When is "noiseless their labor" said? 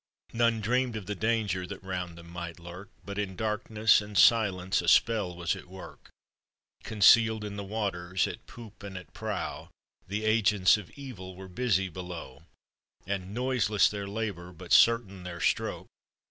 13.35-14.51